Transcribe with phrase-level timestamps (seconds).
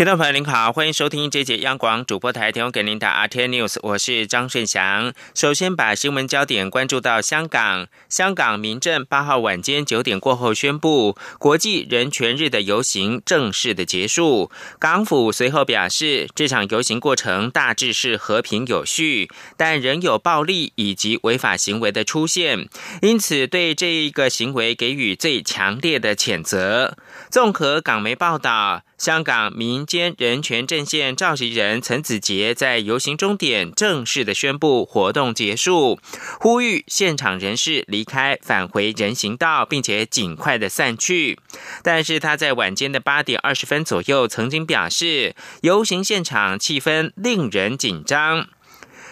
[0.00, 5.12] 听众朋友您好，欢迎收听这节央广主播台提供给您的 RT News，我是张顺祥。
[5.34, 14.50] 首先把新闻焦点关注到香港，香港民政八号晚间九点过后宣布，国际人权日的游行正式的结束。
[14.78, 22.70] 港府随后表示，这场游行过程大致是和平有序，但仍有暴力以及违法行为的出现，
[23.02, 26.96] 因此对这一个行为给予最强烈的谴责。
[27.28, 28.82] 综合港媒报道。
[28.96, 35.98] 香港民间人权阵线召集人陈子杰在游行终点正式的宣布活动结束，
[36.38, 41.38] 呼吁现场人士离开，返回人行道，并且尽快的散去。
[41.82, 48.48] 但是他在晚间的八点二十分左右曾经表示，游行现场气氛令人紧张。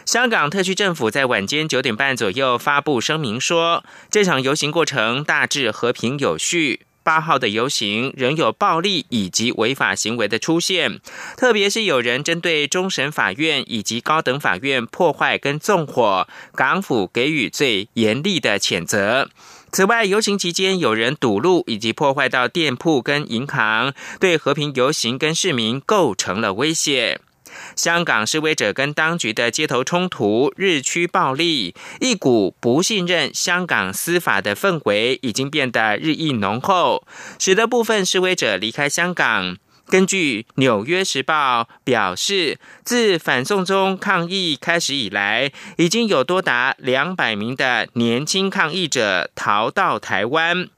[0.04, 6.82] 香港特区政府在晚间九点半左右发布声明说，这场游行过程大致和平有序。
[7.08, 11.00] 八号的游行仍有暴力以及违法行为的出现，
[11.38, 19.30] 特别是有人针对终审法院以及高等法院破坏跟纵火，港府给予最严厉的谴责。
[19.72, 27.20] 此外，游行期间有人堵路以及破坏到店铺跟银行，对和平游行跟市民构成了威胁。
[27.78, 37.06] 香港示威者跟当局的街头冲突日趋暴力，一股不信任香港司法的氛围已经变得日益浓厚，
[37.38, 39.56] 使得部分示威者离开香港。
[39.88, 50.58] 根据《纽约时报》表示，自反送中抗议开始以来，已经有多达两百名的年轻抗议者逃到台湾。《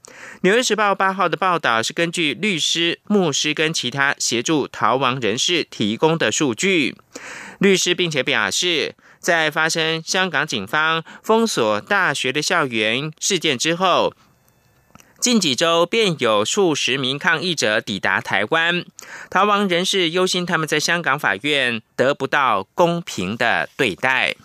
[0.43, 6.95] 纽约时报》八号的报道是根据律师、牧师跟其他协助逃亡人士提供的数据。
[7.59, 14.13] 律师并且表示，在发生香港警方封锁大学的校园事件之后。
[15.21, 18.83] 近几周便有数十名抗议者抵达台湾，
[19.29, 24.35] 逃亡人士忧心他们在香港法院得不到公平的对待。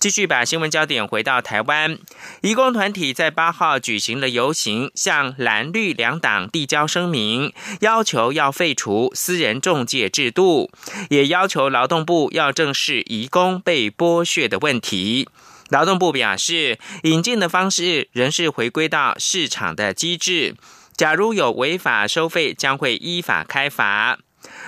[0.00, 1.96] 继续把新闻焦点回到台湾，
[2.42, 10.72] 移工团体在八号举行了游行，向蓝绿两党递交声明，要求要废除私人中介制度，
[11.08, 15.28] 也要求劳动部要正视移工被剥削的问题。
[15.70, 20.54] 劳动部表示，引进的方式仍是回归到市场的机制。
[20.96, 24.18] 假如有违法收费，将会依法开罚。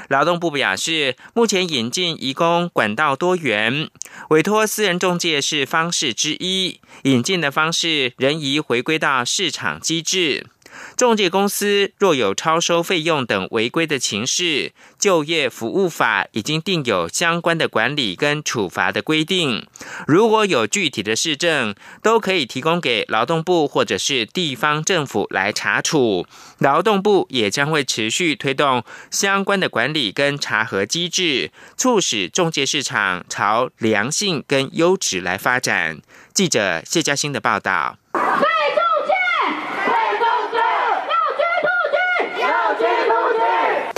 [0.08, 3.88] 劳动部表示，目前引进移工管道多元，
[4.30, 6.80] 委托私人中介是方式之一。
[7.04, 10.46] 引进的方式仍宜回归到市场机制。
[10.96, 19.66] 中介公司若有超收费用等违规的情事，就业服务法已经定有相关的管理跟处罚的规定。
[20.06, 26.26] 如果有具体的市政，都可以提供给劳动部或者是地方政府来查处。
[26.58, 36.00] 劳动部也将会持续推动相关的管理跟查核机制，促使中介市场朝良性跟优质来发展。
[36.34, 37.96] 记者谢嘉欣的报道。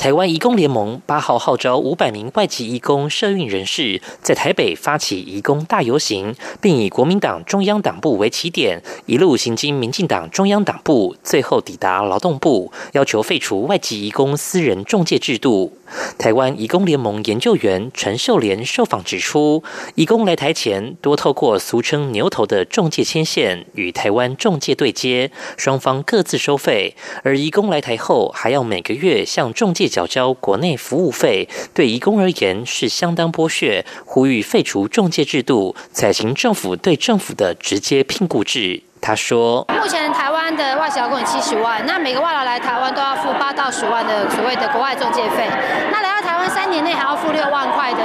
[0.00, 15.76] 台湾移工联盟八号号召五百名外籍移工社运人士，在台北发起移工大游行，并以国民党中央党部为起点，一路行经民进党中央党部，最后抵达劳动部，要求废除外籍移工私人中介制度。
[16.16, 19.62] 台湾移工联盟研究员陈秀莲受访指出，
[19.96, 33.84] 移工来台前多透过俗称“牛头”的中介牵线，与台湾中介对接，双方各自收费；而移工来台后，还要每个月向中介缴交国内服务费，对移工而言是相当剥削。
[34.06, 38.84] 呼吁废除中介制度，采行政府对政府的直接聘雇制。
[39.02, 45.48] 他说：“目前台湾的外籍劳工有七十万，那每个外劳来台湾都要付八到十万的所谓的国外中介费。
[45.90, 48.04] 那来到台湾三年内还要付六万块的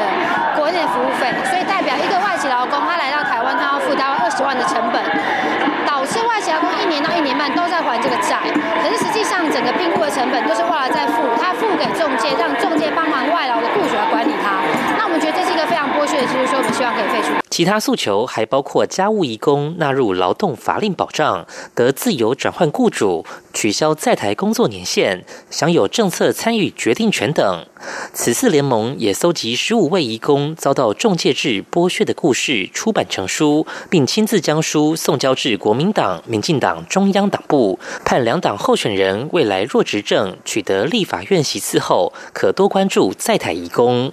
[0.55, 5.03] 国内服务费，所以代表一个外籍劳工他来到台湾，他要付大概二十万的成本，
[5.85, 6.94] 导致外籍劳工一年
[7.49, 8.39] 都在还这个债。
[8.81, 14.94] 可是实际上整个聘雇的成本都是后来在付，他付给中介，让中介帮忙外劳的雇主来管理他。
[15.15, 17.33] 我觉得这是一个非常剥削。”去的，就是说我们希望可以废除。
[17.49, 27.65] 其他诉求还包括家务移工纳入劳动法令保障，得自由转换雇主，取消在台工作年限，享有政策参与决定权等。
[28.11, 44.11] 此次联盟也搜集十五位移工遭到中介制剥削的故事，出版成书，并亲自将书送交至国民党、民进党中央党部，盼两党候选人未来若执政取得立法院席次后，可多关注在台移工。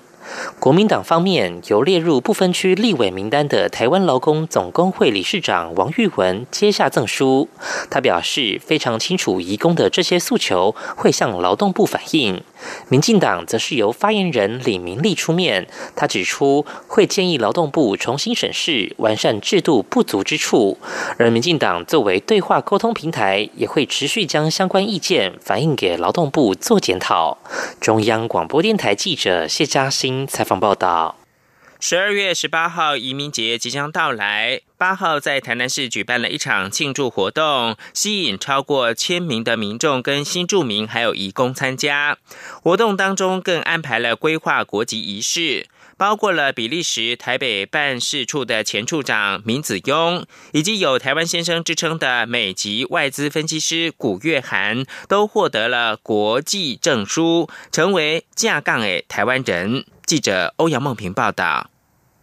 [0.58, 7.48] 国民党方面由列入不分区立委名单的台湾劳工总工会理事长王玉文接下赠书，
[7.90, 12.42] 他表示非常清楚移工的这些诉求，会向劳动部反映。
[12.88, 15.66] 民进党则是由发言人李明利出面，
[15.96, 20.78] 他指出会建议劳动部重新审视完善制度不足之处，
[21.18, 27.38] 而民进党作为对话沟通平台，也会持续将相关意见反映给劳动部做检讨。
[27.80, 31.21] 中央广播电台记者谢嘉欣采访报道。
[31.84, 42.19] 十二月十八号移民节即将到来，八号在台南市举办了一场庆祝活动，吸引超过千名的民众跟新住民还有移工参加。
[42.62, 59.84] 活动当中更安排了规划国籍仪式，包括了比利时台北办事处的前处长明子庸，以及有台湾先生之称的美籍外资分析师古月涵，都获得了国际证书，成为架杠诶台湾人。
[60.06, 61.71] 记者欧阳梦平报道。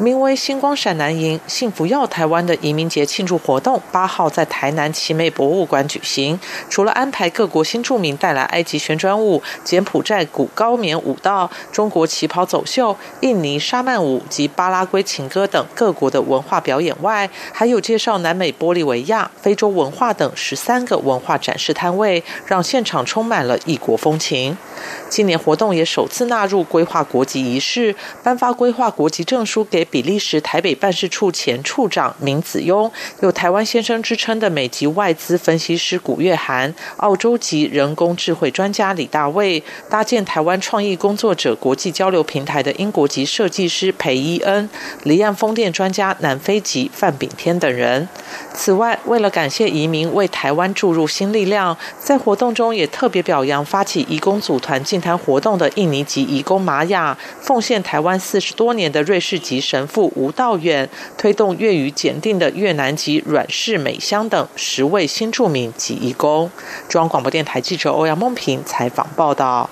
[0.00, 6.40] 名为“星光闪南营幸福耀台湾”的移民节庆祝活动，八号在台南奇美博物馆举行。
[6.70, 24.56] 除了安排各国新住民带来埃及旋转舞、柬埔寨古高棉舞蹈、中国旗袍走秀、印尼沙曼舞及巴拉圭情歌等各国的文化表演外，还有介绍南美玻利维亚、非洲文化等十三个文化展示摊位，让现场充满了异国风情。
[25.10, 32.90] 今年活动也首次纳入规划国籍仪式，颁发规划国籍证书给比利时台北办事处前处长明子庸，
[33.20, 44.68] 有台湾先生之称的美籍外资分析师古月涵，澳洲籍人工智慧专家李大卫，搭建台湾创意工作者国际交流平台的英国籍设计师裴伊恩，
[45.02, 48.08] 离岸风电专家南非籍范炳天等人。
[48.54, 66.50] 此外，为了感谢移民为台湾注入新力量，在活动中也特别表扬发起移工组团进谈活动的印尼籍移工玛雅，奉献台湾四十多年的瑞士籍神父吴道远，推动粤语检定的越南籍阮氏美香等十位新著名及义工。
[66.88, 69.70] 中央广播电台记者欧阳梦平采访报道。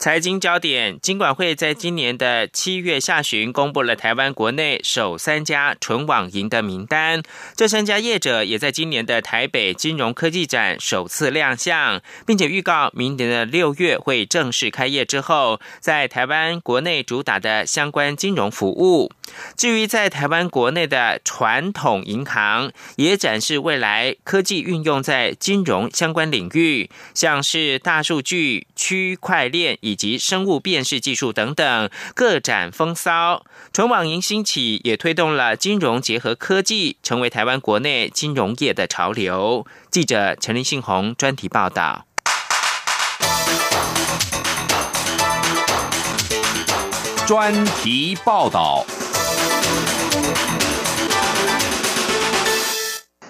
[0.00, 7.22] 财经焦点，金管会在今年的七月下旬公布了台湾国内首三家纯网银的名单。
[7.54, 19.12] 这三家业者也在今年的台北金融科技展首次亮相，并且预告明年的六月会正式开业之后，在台湾国内主打的相关金融服务。
[19.54, 33.44] 至于在台湾国内的传统银行，也展示未来科技运用在金融相关领域，像是大数据、区块链以及生物辨识技术等等，各展风骚。
[33.72, 39.66] 纯网银兴起，也推动了金融结合科技，成为台湾国内金融业的潮流。
[39.90, 42.06] 记者陈林信宏专题报道。
[47.26, 48.86] 专题报道。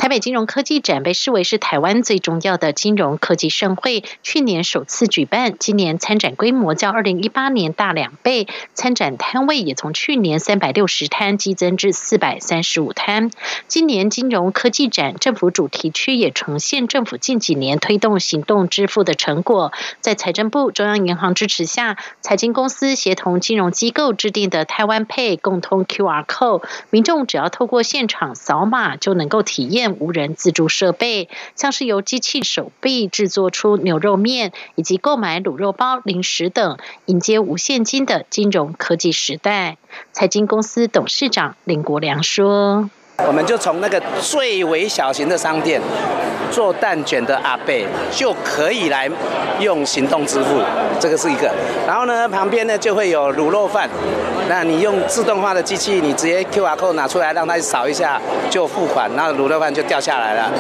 [0.01, 13.31] 台北金融科技展被视为是台湾最重要的金融科技盛会，去年首次举办，今年参展规模较二零一八年大两倍，参展摊位也从去年三百六十摊激增至四百三十五摊。
[13.69, 19.71] 今年金融科技展政府主题区也呈现政府近几年推动行动支付的成果，
[20.01, 29.90] 在财政部、中央银行支持下，财经公司协同金融机构制定的台湾 Pay 共通 QR Code，民众只要透过现场扫码就能够体验。
[29.99, 39.79] 无人自助设备，像是由机器手臂制作出牛肉面，以及购买卤肉包、零食等，迎接无现金的金融科技时代。
[40.13, 42.91] 财经公司董事长林国良说。
[43.27, 45.81] 我们就从那个最为小型的商店
[46.51, 49.09] 做蛋卷的阿贝就可以来
[49.61, 50.61] 用行动支付，
[50.99, 51.51] 这个是一个。
[51.87, 53.89] 然后呢，旁边呢就会有卤肉饭，
[54.49, 60.51] 那你用自动化的机器，你直接 QR code 拿出来，让它扫一下就付款，那卤肉饭就掉下来了。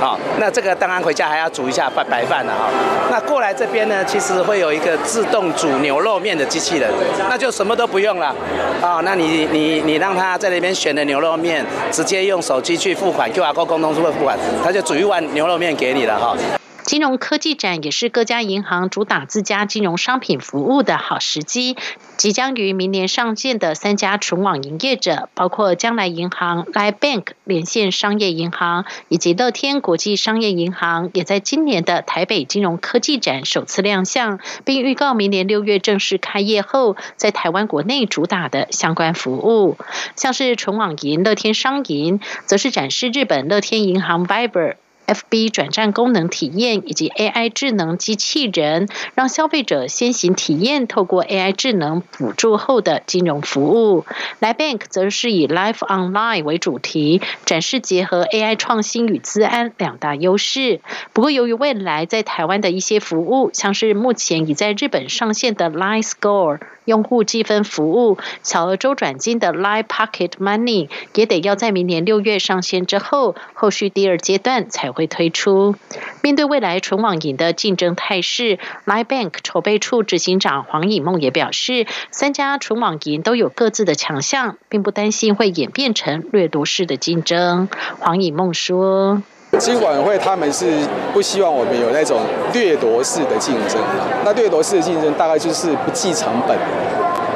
[0.00, 2.68] 好，那这个当然回家还要煮一下白白饭了哈。
[3.10, 6.90] 那过来这边呢，其实会有一个自动煮牛肉面的机器人，
[7.28, 8.34] 那就什么都不用了。
[8.80, 11.64] 啊，那你你你让他在那边选的牛肉面。
[12.02, 16.36] 直接用手机去付款，QR code 共同付付款，他就煮一碗牛肉面给你了哈。
[16.84, 21.76] 金融科技展也是各家银行主打自家金融商品服务的好时机。
[22.16, 39.76] 即将于明年上线的三家纯网营业者，包括将来银行、Line Bank 连线商业银行以及乐天国际商业银行，也在今年的台北金融科技展首次亮相，并预告明年六月正式开业后，在台湾国内主打的相关服务。
[40.16, 44.74] 像是纯网银乐天商银，则是展示日本乐天银行 Viber。
[45.06, 54.04] FB 转账功能体验以及 AI 智能机器人，让消费者先行体验透过 AI 智能辅助后的金融服务。
[54.38, 60.80] 来 Bank 则是以 Life Online 为主题，展示结合 AI 创新与资安两大优势。
[61.12, 66.60] 不过，由于未来在台湾的一些服务，像是目前已在日本上线的 Line Score。
[66.84, 75.74] 用户积分服务、小额周转金的 Line Pocket Money 也得要在明年六月上线之后，后续第二阶段才会推出。
[76.22, 87.68] 面对未来纯网银的竞争态势，Line Bank 筹备处执行长黄以梦也表示，三家纯网银都有各自的强项，并不担心会演变成掠夺式的竞争。
[87.98, 89.22] 黄以梦说。
[89.58, 90.64] 金管会他们是
[91.12, 92.22] 不希望我们有那种
[92.54, 93.78] 掠夺式的竞争，
[94.24, 96.56] 那掠夺式的竞争大概就是不计成本，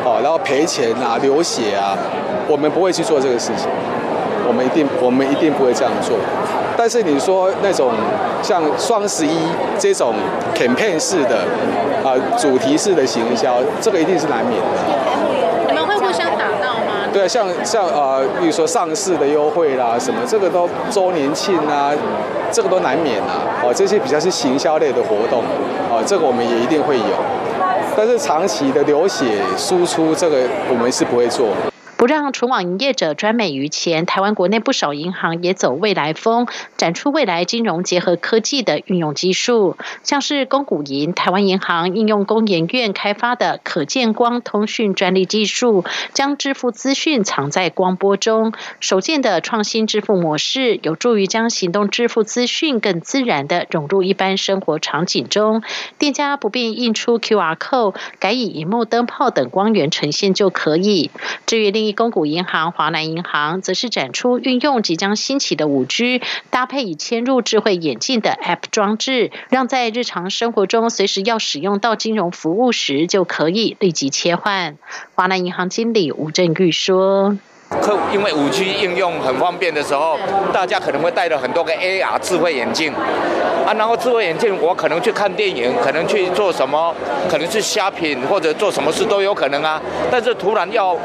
[0.03, 1.95] 哦，然后赔钱啊、流血啊，
[2.49, 3.69] 我们不会去做这个事情，
[4.47, 6.17] 我们一定我们一定不会这样做。
[6.77, 7.93] 但是你说那种
[8.43, 9.37] 像双十一
[9.79, 10.15] 这种
[10.55, 11.39] campaign 式的
[12.05, 14.67] 啊主题式的行销，这个一定是难免的。
[15.69, 21.91] 你们会互相打闹吗对，像像呃，比如说上市的优惠啦，什么这个都周年庆啊，
[22.53, 23.41] 这个都难免啊。
[23.65, 25.43] 哦，这些比较是行销类的活动，
[25.91, 27.05] 哦，这个我们也一定会有。
[27.97, 29.25] 但是长期的流血
[29.57, 30.37] 输出，这个
[30.69, 31.49] 我们是不会做。
[31.97, 55.63] 不让纯网营业者专美于前，台湾国内不少银行也走未来风，展出未来金融结合科技的运用技术，像是公股银，台湾银行应用工研院开发的可见光通讯专利技术，将支付资讯藏在光波中，首见的创新支付模式，有助于将行动支付资讯更自然的融入一般生活场景中，
[55.99, 61.11] 店家不必印出 QR code，改以荧幕灯泡等光源呈现就可以。
[61.47, 74.77] 至于另公股银行、华南银行则是展出运用即将兴起的五 G，搭配已嵌入智慧眼镜的 App 装置，让在日常生活中随时要使用到金融服务时，就可以立即切换。
[75.15, 77.37] 华南银行经理吴振玉说。
[77.69, 80.17] 客因为五 G 应用很方便的时候，
[80.53, 82.93] 大家可能会带了很多个 AR 智慧眼镜
[83.67, 86.95] 啊，然后智慧眼镜我可能去看电影，可能去做什么，
[87.29, 89.81] 可能是虾品或者做什么事都有可能啊。
[90.11, 90.97] 但是突然要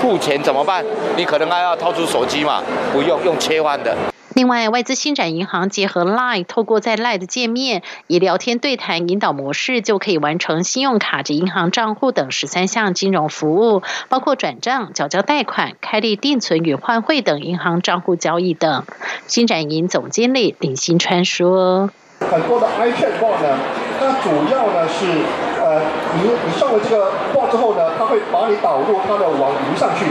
[0.00, 0.84] 付钱怎么办？
[1.16, 3.96] 你可能还要掏出手机嘛，不用用切换的。
[4.34, 18.84] 另外，外资新展银行结合 Line，透过在 Line 的界面以聊天对谈引导模式，就可以完成信用卡及银行账户等十三项金融服务，包括转账、缴交贷款、开立定存与换汇等银行账户交易等。
[19.28, 23.56] 新展银总经理林新川说：“很多的 iChat bot 呢，
[24.00, 25.06] 它主要呢是
[25.62, 25.80] 呃，
[26.16, 30.06] 你你上了这个 bot 之后呢，它会把你导入它的网银上去。”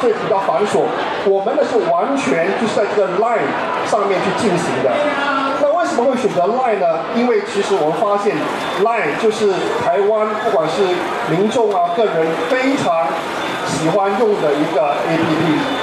[0.00, 0.80] 会比较繁琐，
[1.26, 3.46] 我们的是完全就是在这个 Line
[3.86, 4.90] 上面去进行的。
[5.60, 7.04] 那为什么会选择 Line 呢？
[7.14, 8.34] 因为其实我们发现
[8.82, 9.52] Line 就是
[9.84, 10.82] 台湾不管是
[11.30, 13.06] 民众啊、个人非常
[13.66, 15.79] 喜欢用的一个 APP。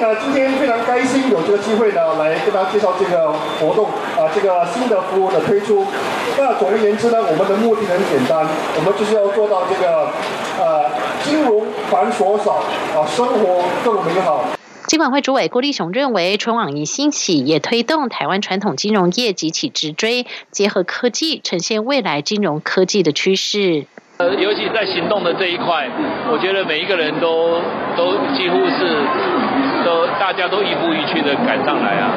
[0.00, 5.86] 以呢，今天非常开心有这个机会呢，来跟大家介绍这个活动啊，这个新的服务的推出。
[6.38, 10.08] 那总而言之呢，我们的目的很简单，我们就是要做到这个
[10.58, 10.90] 呃，
[11.22, 12.62] 金融繁琐少
[12.96, 14.44] 啊，生活更美好。
[14.86, 23.84] 金管会主委郭立雄认为，春网一兴起，也推动台湾传统金融业急起直追，结合科技，呈现未来金融科技的趋势。
[24.18, 25.88] 呃，尤其在行动的这一块，
[26.30, 27.60] 我觉得每一个人都
[27.96, 29.00] 都几乎是
[29.84, 32.10] 都大家都一步一趋的赶上来啊。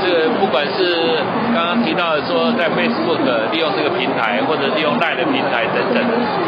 [0.00, 1.18] 这个不管是
[1.54, 3.18] 刚刚提到的说在 Facebook
[3.50, 5.98] 利用这个平台，或者利用 Line 的平台等等，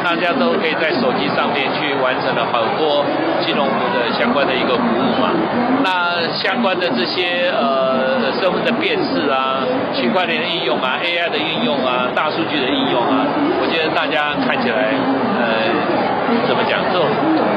[0.05, 3.05] 大家都可以在手机上面去完成了很多
[3.41, 5.35] 金融服的相关的一个服务嘛。
[5.83, 9.61] 那相关的这些呃身份的辨识啊，
[9.93, 13.27] 区块链的应用啊，AI 的应用啊，大数据的应用啊，
[13.61, 14.95] 我觉得大家看起来。
[15.41, 15.47] 呃，
[16.47, 16.79] 怎么讲？
[16.93, 17.09] 这种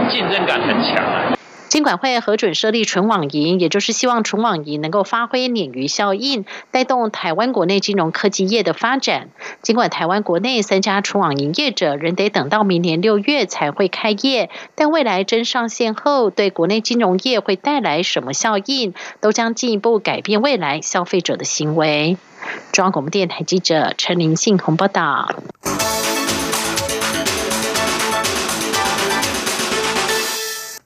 [0.08, 1.33] 竞争感很强啊。
[1.74, 9.30] 金管会核准设立纯网银，也就是希望纯网银能够发挥鲶鱼效应，带动台湾国内金融科技业的发展。
[9.64, 22.18] 尽管台湾国内三家纯网银业者仍得等到明年六月才会开业，但未来真上线后，对国内金融业会带来什么效应，都将进一步改变未来消费者的行为。
[22.72, 25.34] 中央广播电台记者陈林信宏报道。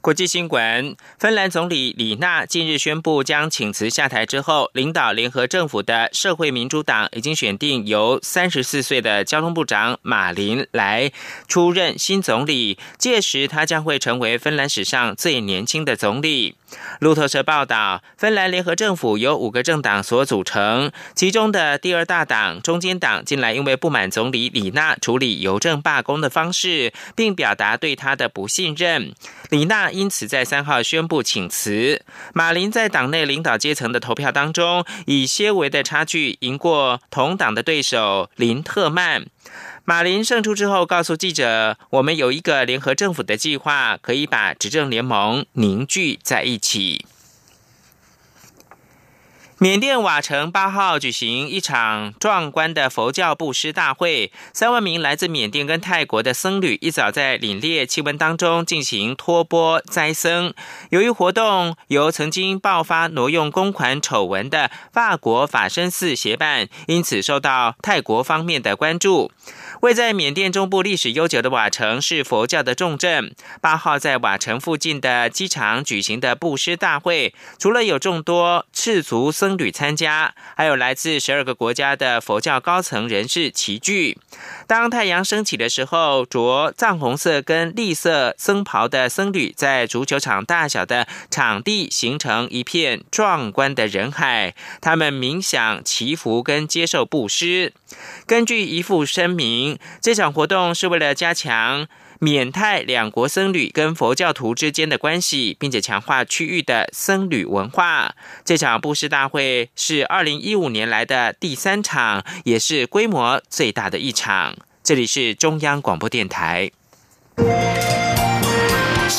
[0.07, 11.11] 国际新闻：芬兰总理李娜近日宣布将请辞下台之后，领导联合政府的社会民主党已经选定由三十四岁的交通部长马林来
[11.49, 16.55] 出任新总理，届时他将会成为芬兰史上最年轻的总理。
[16.99, 29.13] 路透社报道，芬兰联合政府由五个政党所组成，其中的第二大党中间党近来因为不满总理李娜处理邮政罢工的方式，并表达对他的不信任，
[29.49, 32.01] 李娜因此在三号宣布请辞。
[32.33, 39.25] 马林在党内领导阶层的投票当中，以些微的差距赢过同党的对手林特曼。
[39.89, 47.05] 马林胜出之后，告诉记者：“我们有一个联合政府的计划，可以把执政联盟凝聚在一起。”
[49.59, 60.53] 缅甸瓦城八号举行一场壮观的佛教布施大会，三万名来自缅甸跟泰国的僧侣一早在凛冽气温当中进行托钵斋僧。
[60.91, 69.31] 由于活动由曾经爆发挪用公款丑闻的法国法身寺协办，因此受到泰国方面的关注。
[69.87, 73.33] 位在缅甸中部历史悠久的瓦城是佛教的重镇。
[73.61, 84.17] 八号在瓦城附近的机场举行的布施大会，除了有众多赤足僧侣参加，还有来自十二个国家的佛教高层人士齐聚。
[84.67, 97.71] 当太阳升起的时候，着藏红色跟绿色僧袍的僧侣在足球场大小的场地形成一片壮观的人海，他们冥想、祈福跟接受布施。
[98.25, 101.87] 根据一副声明，这场活动是为了加强
[102.19, 108.15] 缅泰两国僧侣跟佛教徒之间的关系，并且强化区域的僧侣文化。
[108.43, 114.55] 这场布施大会是二零一五年来的第三场，也是规模最大的一场。
[114.83, 116.71] 这里是中央广播电台。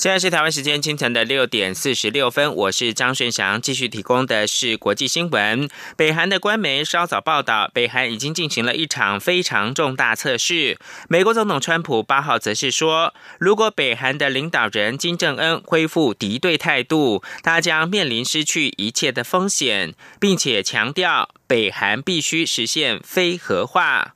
[0.00, 5.68] 现在是台湾时间清晨的六点四十六分，我是张顺祥，继续提供的是国际新闻。
[5.94, 10.78] 北韩的官媒稍早报道，北韩已经进行了一场非常重大测试。
[11.10, 24.14] 美国总统川普八号则是说，如果北韩的领导人金正恩恢复敌对态度，他将面临失去一切的风险，并且强调北韩必须实现非核化。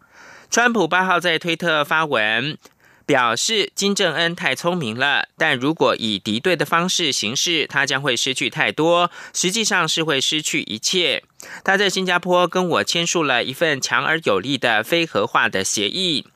[0.50, 2.56] 川普八号在推特发文。
[3.06, 11.22] 表示金正恩太聪明了，但如果以敌对的方式行事，他将会失去太多，实际上是会失去一切。
[11.62, 16.26] 他在新加坡跟我签署了一份强而有力的非核化的协议。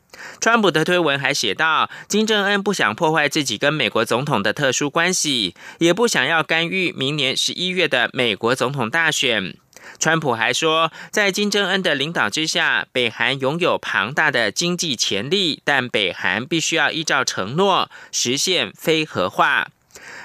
[0.40, 9.54] 川普的推文还写道，金正恩不想破坏自己跟美国总统的特殊关系，也不想要干预明年十一月的美国总统大选。
[9.98, 19.68] 川普还说，在金正恩的领导之下，北韩拥有庞大的经济潜力，但北韩必须要依照承诺实现非核化。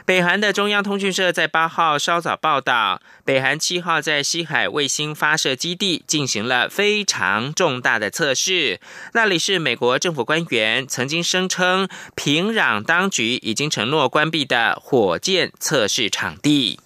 [0.05, 8.79] 北韩的中央通讯社在八号稍早报道，北韩七号在西海卫星发射基地进行了非常重大的测试，
[9.13, 16.79] 那里是美国政府官员曾经声称平壤当局已经承诺关闭的火箭测试场地。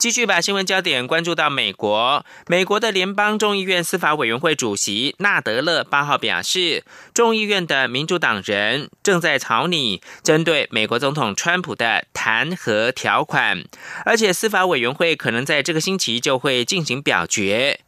[0.00, 2.24] 继续把新闻焦点关注到美国。
[2.46, 6.82] 美国的联邦众议院司法委员会主席纳德勒八号表示，
[7.12, 13.62] 众议院的民主党人正在草拟针对美国总统川普的弹劾条款，
[14.06, 17.80] 而且司法委员会可能在这个星期就会进行表决。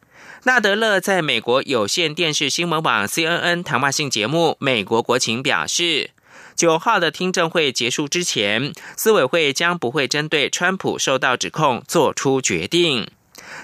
[0.43, 6.11] 纳德勒在美国有线电视新闻网 CNN 谈话性节目《美国国情》表示。
[6.55, 13.07] 九号的听证会结束之前，司委会将不会针对川普受到指控做出决定。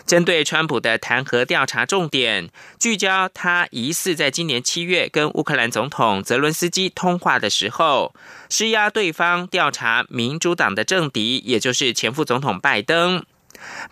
[0.05, 2.49] 针对川普的弹劾调查重点
[2.79, 8.13] 聚焦他疑似在今年七月跟乌克兰总统泽伦斯基通话的时候，
[8.49, 13.23] 施压对方调查民主党的政敌，也就是前副总统拜登。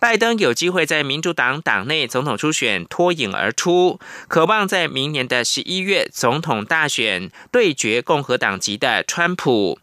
[0.00, 9.78] 拜登有机会在民主党党内总统初选脱颖而出，渴望在明年的十一月总统大选对决共和党籍的川普。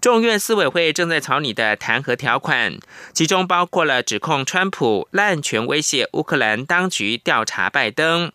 [0.00, 2.78] 众院司委会正在草拟的弹劾条款，
[3.12, 8.30] 其中包括了指控川普滥权威胁乌克兰当局调查拜登。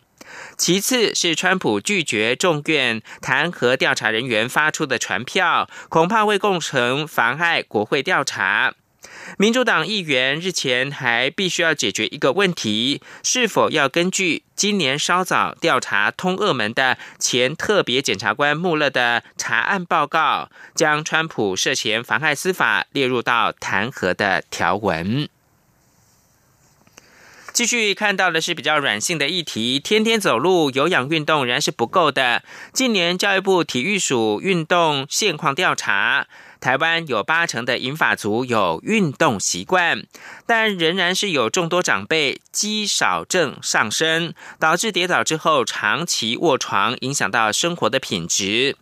[0.58, 8.74] 其次是川普拒绝众院弹劾调查人员发出的传票，恐怕会构成妨碍国会调查。
[9.38, 25.28] 民主党议员日前还必须要解决一个问题：是否要根据今年稍早调查通俄门的前特别检察官穆勒的查案报告，将川普涉嫌妨害司法列入到弹劾的条文？
[27.52, 32.42] 继续看到的是比较软性的议题，天天走路有氧运动仍然是不够的。
[32.72, 36.26] 近年教育部体育署运动现况调查，
[36.64, 40.06] 台湾有八成的银发族有运动习惯，
[40.46, 48.78] 但仍然是有众多长辈肌少症上升，导致跌倒之后长期卧床，影响到生活的品质。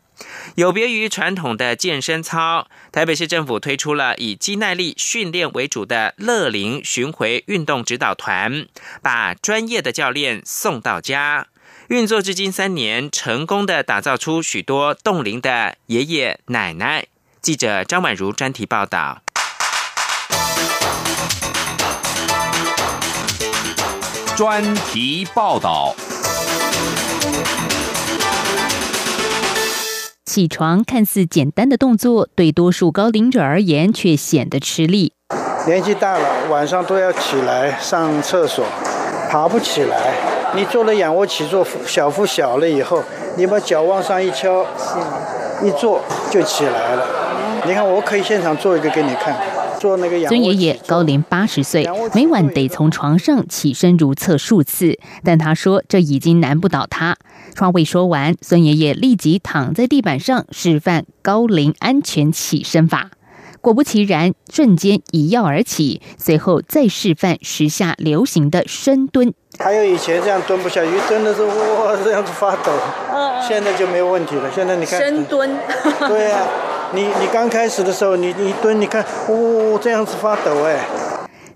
[0.55, 8.69] 有别于传统的健身操，台北市政府推出了以肌耐力训练为主的乐龄巡回运动指导团，
[9.03, 11.49] 把专业的教练送到家，
[11.89, 17.07] 运作至今三年，成功的打造出许多冻龄的爷爷奶奶。
[17.43, 19.19] 记者张婉如专题报道。
[24.37, 25.97] 专题报道。
[30.25, 35.13] 起床看似简单的动作，对多数高龄者而言却显得吃力。
[35.67, 38.65] 年纪大了，晚上都要起来上厕所，
[39.29, 40.15] 爬不起来。
[40.55, 43.03] 你做了仰卧起坐，小腹小了以后，
[43.37, 44.65] 你把脚往上一敲，
[45.65, 46.01] 一坐
[46.31, 47.19] 就起来了。
[47.65, 49.37] 你看，我可以现场做一个给你看。
[49.79, 57.17] 做那个孙爷爷高龄八十岁，每晚得从床上起身如厕数次，但他说这已经难不倒他。
[57.57, 63.11] 话未说完，孙爷爷立即躺在地板上示范高龄安全起身法。
[63.61, 69.35] 果不其然，瞬间一跃而起，随后再示范时下流行的深蹲。
[69.59, 72.73] 还有以前这样蹲不下去，真的是哇这样子发抖。
[73.49, 74.49] 现在就没有问题了。
[74.55, 75.59] 现在你看深蹲，
[76.07, 76.47] 对呀。
[76.95, 80.79] 你你刚开始的时候，你你蹲，你看，哦，这样子发抖哎。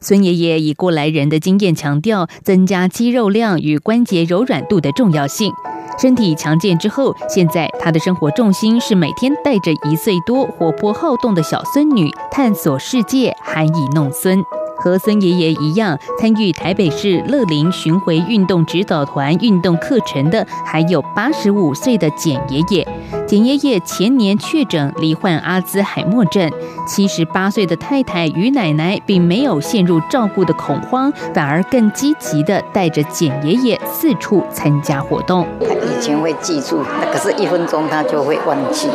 [0.01, 5.53] 孙爷爷以过来人的经验强调，增加肌肉量与关节柔软度的重要性。
[6.01, 14.43] 身体强健之后，现在他的生活重心是每天带着一岁多活泼好动的小孙女探索世界，含饴弄孙。
[14.87, 22.87] 和孙爷爷一样参与台北市乐龄巡回运动指导团运动课程的，还有八十五岁的简爷爷。
[23.27, 26.49] 简爷爷前年确诊罹患阿兹海默症，
[26.87, 35.45] 七十八岁的太太与奶奶并没有陷入照顾的恐慌，反而更积极的带着简爷爷四处参加活动。
[35.61, 38.87] 以前会记住，可是一分钟他就会忘记。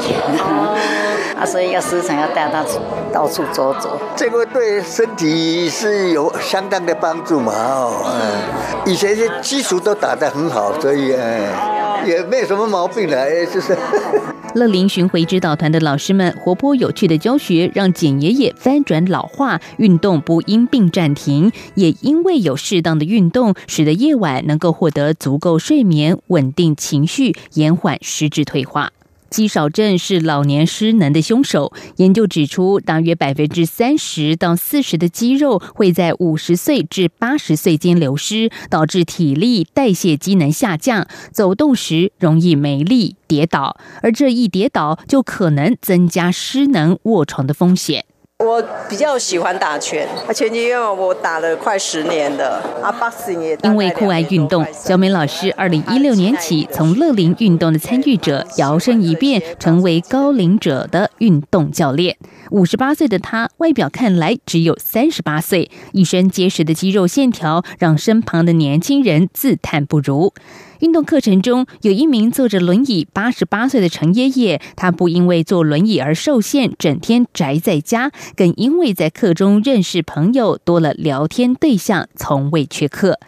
[1.41, 2.63] 啊，所以要时常要带他
[3.12, 7.51] 到处走走，这个对身体是有相当的帮助嘛。
[7.51, 13.75] 哦，嗯，以前是基础都打得很好，所以嗯，也没有什么毛病了，哎，就是。
[14.54, 28.91] 乐龄巡回指导团的老师们活泼有趣的教学，让简爷爷翻转老化，运动不因病暂停，也因为有适当的运动，使得夜晚能够获得足够睡眠，稳定情绪，延缓失智退化。
[29.32, 31.74] 肌少症是老年失能的凶手。
[31.96, 48.06] 研究指出，大约百分之三十到四十的肌肉会在五十岁至八十岁间流失，导致体力代谢机能下降，走动时容易没力、跌倒，而这一跌倒就可能增加失能卧床的风险。
[48.43, 53.58] 我比较喜欢打拳，拳击因为我打了快十年的，啊，boxing 也。
[53.63, 62.17] 因为酷爱运动，小美老师二零一六年起从乐龄运动的参与者摇身一变，成为高龄者的运动教练。
[62.49, 70.34] 五十八岁的他，外表看来只有三十八岁，一身结实的肌肉线条让身旁的年轻人自叹不如。
[70.80, 83.19] 运动课程中有一名坐着轮椅八十八岁的陈爷爷，他不因为坐轮椅而受限，整天宅在家，更因为在课中认识朋友，多了聊天对象，从未缺课。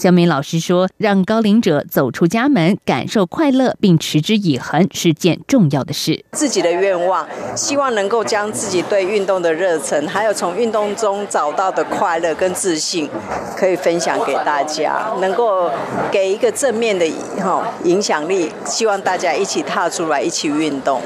[0.00, 6.24] 小美老师说：“让高龄者走出家门，感受快乐，并持之以恒是件重要的事。
[6.32, 13.10] 自己的愿望，希望能够将自己对运动的热忱，还有从运动中找到的快乐跟自信，
[13.54, 15.70] 可以分享给大家，能够
[16.10, 17.06] 给一个正面的
[17.38, 18.50] 哈影响力。
[18.64, 21.02] 希望大家一起踏出来，一起运动。”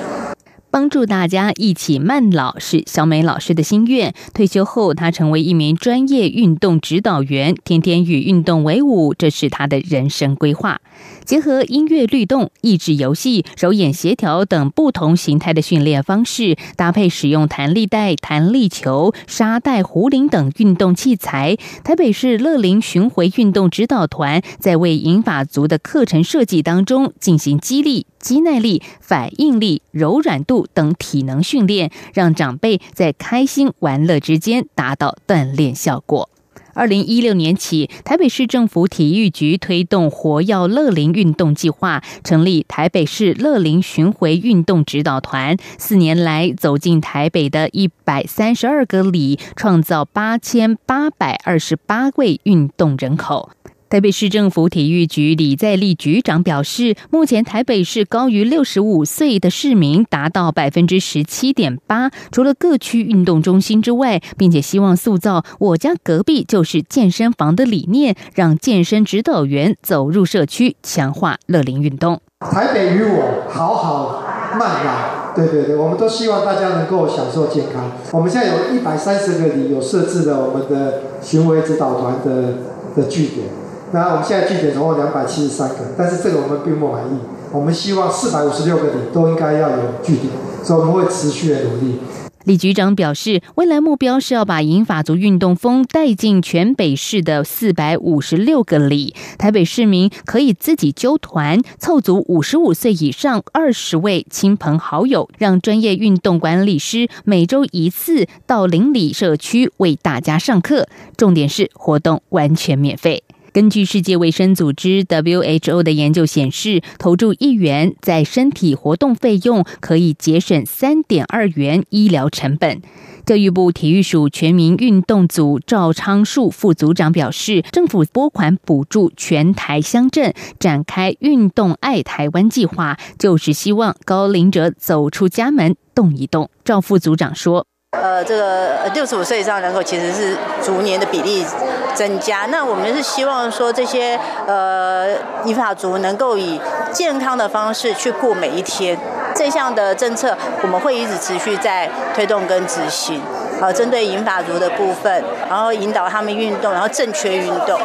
[0.74, 4.12] 帮助大家一起慢老是小美老师的心愿。
[4.34, 10.80] 退休后，她成为一名专业运动指导员，天天与运动为伍，这是她的人生规划。
[11.24, 28.06] 结合音乐律动、益智游戏、手眼协调等不同形态的训练方式，搭配使用弹力带、弹力球、沙袋、壶铃等运动器材，台北市乐龄巡回运动指导团在为银发族的课程设计当中进行激励。
[28.24, 36.30] 肌耐力、反应力、柔软度等体能训练，让长辈在开心玩乐之间达到锻炼效果。
[36.72, 45.56] 二零一六年起，台北市政府体育局推动活跃乐龄运动计划，成立台北市乐龄巡回运动指导团。
[45.78, 53.50] 四年来，走进台北的一百三十二个里，创造八千八百二十八位运动人口。
[53.94, 62.10] 台北市政府体育局李在立局长表示，目前台北市高于六十五岁的市民达到百分之十七点八。
[62.32, 72.20] 除了各区运动中心之外，并且希望塑造“我家隔壁就是健身房”的理念，让健身指导员走入社区，强化乐龄运动。
[72.40, 74.24] 台北与我好好
[74.58, 77.92] 慢吧，对对对，我们都希望大家能够享受健康。
[78.10, 82.54] 我们现在有一百三十个里有设置了我们的行为指导团的
[82.96, 83.46] 的据点。
[83.94, 87.16] 那我们现在据点总共两百七十三个，但是这个我们并不满意。
[87.52, 90.32] 我们希望四百五十六个里都应该要有据点，
[90.64, 92.00] 所以我们会持续的努力。
[92.42, 99.14] 李局长表示，未来目标是要把银发族运动风带进全北市的四百五十六个里。
[99.38, 110.88] 台北市民可以自己揪团，凑足五十五岁以上二十位亲朋好友，让专业运动管理师每周一次到邻里社区为大家上课。
[111.16, 113.22] 重点是活动完全免费。
[113.54, 122.82] 根据世界卫生组织 （WHO） 的研究显示，投注一元在身体活动费用可以节省三点二元医疗成本。
[123.24, 136.50] 教育部体育署全民运动组赵昌树副组长表示，政府拨款补助全台乡镇展开“运动爱台湾”计划，就是希望高龄者走出家门动一动。
[136.64, 137.64] 赵副组长说。
[137.92, 141.44] 呃，这个六十五岁以上人口其实是逐年的比例
[141.94, 142.46] 增加。
[142.50, 145.08] 那我们是希望说这些呃
[145.44, 146.60] 银发族能够以
[146.92, 148.98] 健康的方式去过每一天。
[149.34, 153.20] 这项的政策我们会一直持续在推动跟执行。
[153.60, 157.80] 呃，针对银发族的部分，然后引导他们运动，然后正确运动。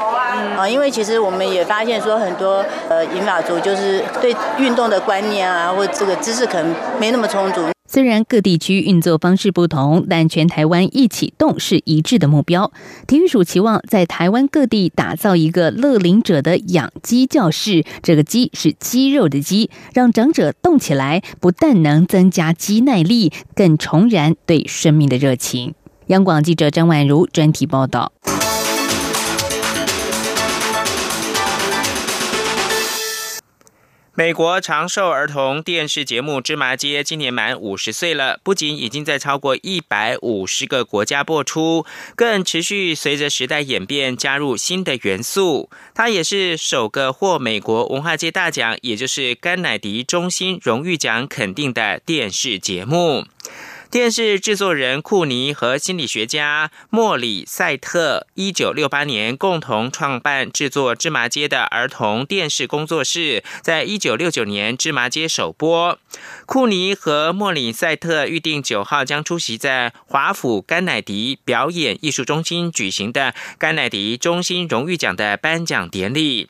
[0.58, 7.62] 啊，因为其实我们也发现说很多呃银发族就是对运动的观念啊，或这个知识可能没那么充足。
[7.92, 12.72] 虽然各地区运作方式不同，但全台湾一起动是一致的目标。
[13.08, 25.74] 体育署期望在台湾各地打造一个乐龄者的养鸡教室，这个“鸡”是肌肉的“鸡”，让长者动起来，不但能增加肌耐力，更重燃对生命的热情。
[26.08, 28.12] 央广记者张婉如专题报道。
[34.20, 41.86] 美国长寿儿童电视节目《芝麻街》今年满五十岁了，不仅已经在超过一百五十个国家播出，
[42.18, 45.70] 更持续随着时代演变加入新的元素。
[45.96, 53.26] 它也是首个获美国文化界大奖，也就是甘乃迪中心荣誉奖肯定的电视节目。
[53.92, 65.98] 电视制作人库尼和心理学家莫里塞特，一九六八年共同创办制作《芝麻街》的儿童电视工作室，在一九六九年《芝麻街》首播。
[66.46, 76.48] 库尼和莫里塞特预定九号将出席在华府甘乃迪表演艺术中心举行的甘乃迪中心荣誉奖的颁奖典礼。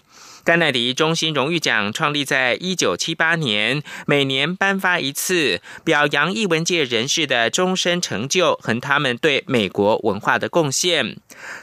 [0.50, 11.18] 甘乃迪中心荣誉奖创立在一九七八年，每年颁发一次，表扬艺文界人士的终身成就和他们对美国文化的贡献。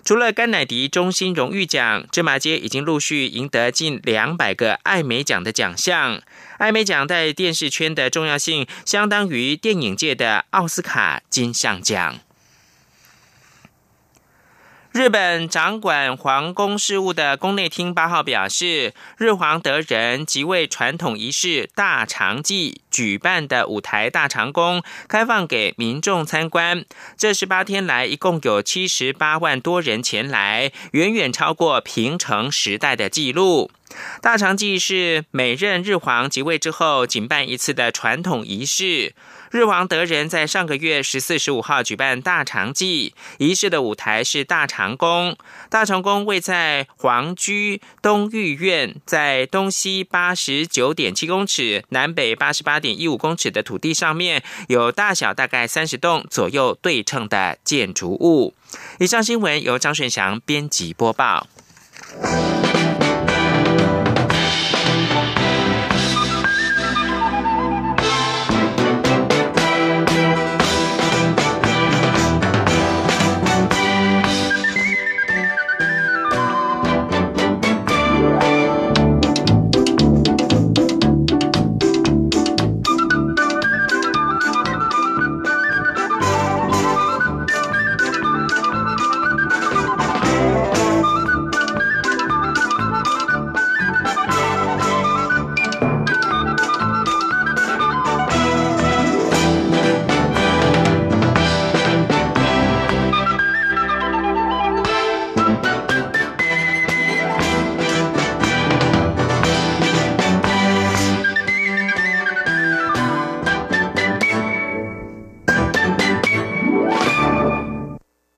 [0.04, 6.22] 除了甘乃迪中心荣誉奖，芝麻街已经陆续赢得近两百个艾美奖的奖项。
[6.58, 12.20] 艾美奖在电视圈的重要性，相当于电影界的奥斯卡金像奖。
[14.96, 26.82] 日本掌管皇宫事务的宫内厅八号表示，日皇德仁即位传统仪式大长祭举办的舞台大长宫开放给民众参观。
[27.18, 33.70] 这十八天来，一共有七十八万多人前来，远远超过平成时代的记录。
[34.22, 39.14] 大长祭是每任日皇即位之后仅办一次的传统仪式。
[39.56, 45.34] 日王德仁在上个月十四、十五号举办大长祭仪式的舞台是大长宫。
[45.70, 58.52] 大长宫位在皇居东御苑，在东西八十九点七公尺、南北八十八点一五公尺的土地上面，有大小大概三十栋左右对称的建筑物。
[58.98, 61.46] 以上新闻由张顺祥编辑播报。